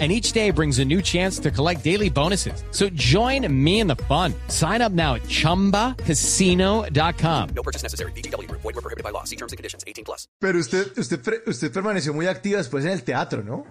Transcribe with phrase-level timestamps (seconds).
[0.00, 2.64] and each day brings a new chance to collect daily bonuses.
[2.72, 4.34] So join me in the fun.
[4.48, 7.48] Sign up now at ChumbaCasino.com.
[7.54, 8.10] No purchase necessary.
[8.12, 8.50] BGW.
[8.50, 9.22] Void were prohibited by law.
[9.22, 9.84] See terms and conditions.
[9.86, 10.26] 18 plus.
[10.40, 13.64] Pero usted, usted, usted permaneció muy activa después en el teatro, ¿no?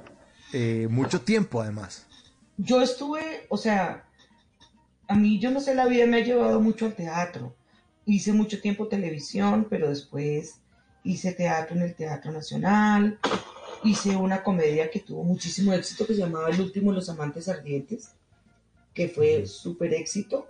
[0.54, 2.06] Eh, mucho tiempo, además.
[2.58, 4.06] Yo estuve, o sea,
[5.08, 7.56] a mí, yo no sé, la vida me ha llevado mucho al teatro.
[8.06, 10.60] Hice mucho tiempo televisión, pero después
[11.04, 13.20] hice teatro en el Teatro Nacional,
[13.84, 17.50] hice una comedia que tuvo muchísimo éxito que se llamaba El último de los amantes
[17.50, 18.12] ardientes,
[18.94, 20.48] que fue súper éxito.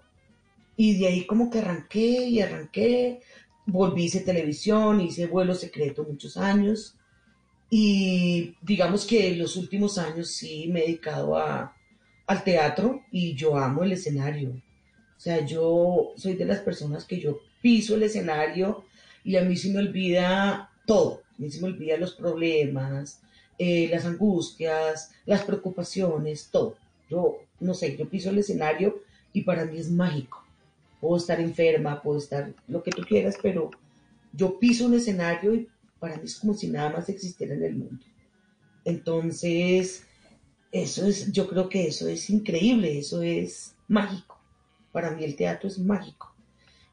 [0.75, 3.21] Y de ahí como que arranqué y arranqué,
[3.65, 6.95] volví, hice televisión, hice vuelo secreto muchos años.
[7.69, 11.75] Y digamos que los últimos años sí me he dedicado a,
[12.27, 14.51] al teatro y yo amo el escenario.
[14.51, 18.83] O sea, yo soy de las personas que yo piso el escenario
[19.23, 21.21] y a mí se me olvida todo.
[21.37, 23.21] A mí se me olvida los problemas,
[23.59, 26.77] eh, las angustias, las preocupaciones, todo.
[27.09, 30.43] Yo, no sé, yo piso el escenario y para mí es mágico.
[30.99, 33.69] Puedo estar enferma, puedo estar lo que tú quieras, pero
[34.31, 37.75] yo piso un escenario y para mí es como si nada más existiera en el
[37.75, 38.03] mundo.
[38.85, 40.05] Entonces,
[40.71, 44.39] eso es, yo creo que eso es increíble, eso es mágico.
[44.91, 46.33] Para mí el teatro es mágico.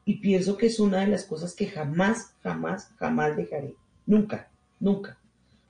[0.05, 3.75] Y pienso que es una de las cosas que jamás, jamás, jamás dejaré.
[4.05, 5.20] Nunca, nunca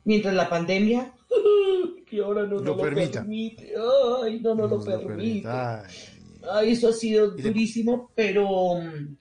[0.03, 1.13] mientras la pandemia,
[2.05, 3.73] que ahora no, lo permite,
[4.21, 5.47] ay, no nos lo permite.
[5.47, 9.15] Ay, eso ha sido durísimo, pero mm,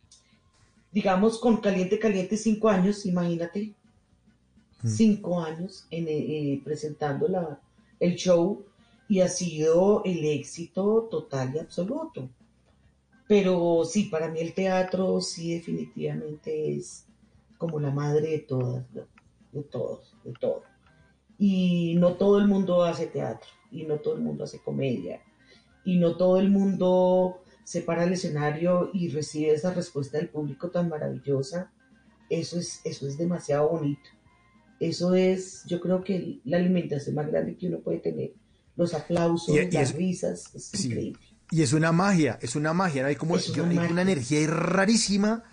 [0.90, 3.74] digamos con caliente, caliente cinco años, imagínate,
[4.82, 4.88] mm.
[4.88, 7.60] cinco años en, eh, eh, presentando la,
[7.98, 8.64] el show
[9.08, 12.28] y ha sido el éxito total y absoluto.
[13.28, 17.04] Pero sí, para mí el teatro sí definitivamente es
[17.58, 18.84] como la madre de todas,
[19.52, 20.69] de todos, de todo
[21.40, 25.22] y no todo el mundo hace teatro y no todo el mundo hace comedia
[25.84, 30.70] y no todo el mundo se para el escenario y recibe esa respuesta del público
[30.70, 31.72] tan maravillosa.
[32.28, 34.10] Eso es, eso es demasiado bonito.
[34.78, 38.32] Eso es, yo creo que la alimentación más grande que uno puede tener.
[38.76, 41.20] Los aplausos, las risas, es increíble.
[41.50, 45.44] Y es una magia, es una magia, hay como una, energía rarísima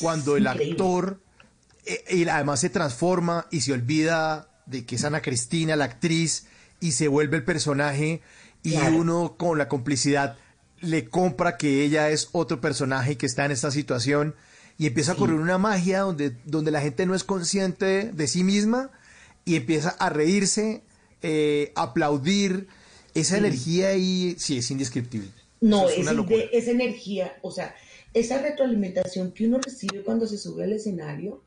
[0.00, 1.20] cuando el actor
[1.84, 6.46] eh, y además se transforma y se olvida de que es Ana Cristina, la actriz,
[6.80, 8.20] y se vuelve el personaje,
[8.62, 10.36] y uno con la complicidad
[10.80, 14.34] le compra que ella es otro personaje que está en esta situación,
[14.78, 18.44] y empieza a ocurrir una magia donde, donde la gente no es consciente de, sí
[18.44, 18.92] misma
[19.44, 20.82] y empieza a reírse,
[21.22, 22.68] eh, aplaudir.
[23.14, 25.30] Esa energía ahí sí es indescriptible.
[25.60, 26.06] No, es,
[26.52, 27.74] esa energía, o sea,
[28.14, 31.42] esa retroalimentación que uno recibe cuando se sube al escenario,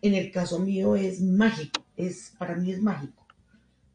[0.00, 3.26] en el caso mío es mágico es, para mí es mágico.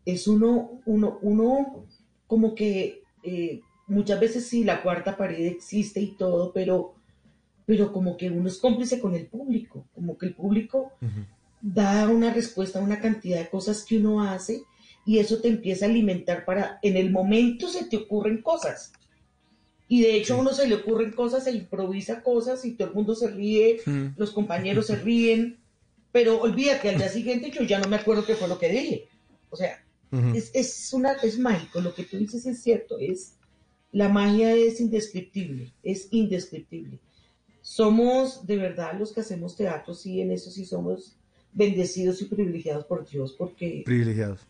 [0.06, 1.86] Es uno, uno, uno
[2.28, 6.96] como que eh, muchas veces sí, la cuarta pared existe y todo, pero,
[7.66, 10.92] pero como que uno es cómplice con el público, como que el público
[11.62, 14.64] da una respuesta a una cantidad de cosas que uno hace
[15.06, 18.92] y eso te empieza a alimentar para, en el momento se te ocurren cosas.
[19.88, 22.94] Y de hecho a uno se le ocurren cosas, se improvisa cosas y todo el
[22.94, 23.80] mundo se ríe,
[24.18, 25.60] los compañeros se ríen,
[26.14, 29.08] pero olvídate, al día siguiente yo ya no me acuerdo qué fue lo que dije.
[29.50, 29.84] O sea,
[30.36, 33.34] es, es, una, es mágico, lo que tú dices es cierto, es,
[33.92, 37.00] la magia es indescriptible, es indescriptible.
[37.62, 41.18] Somos de verdad los que hacemos teatro, sí, en eso sí somos
[41.52, 43.82] bendecidos y privilegiados por Dios, porque...
[43.84, 44.42] Privilegiados.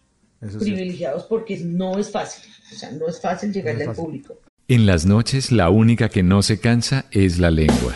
[0.60, 4.38] privilegiados porque no es fácil, o sea, no es fácil llegarle al público.
[4.68, 7.96] En las noches la única que no se cansa es la lengua.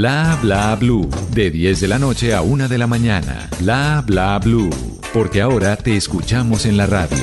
[0.00, 1.10] Bla bla blue.
[1.34, 3.50] De 10 de la noche a 1 de la mañana.
[3.58, 4.70] Bla bla blue.
[5.12, 7.18] Porque ahora te escuchamos en la radio.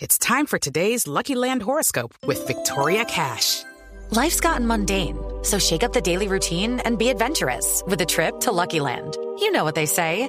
[0.00, 3.62] It's time for today's Lucky Land horoscope with Victoria Cash.
[4.10, 8.40] Life's gotten mundane, so shake up the daily routine and be adventurous with a trip
[8.40, 9.16] to Lucky Land.
[9.38, 10.28] You know what they say.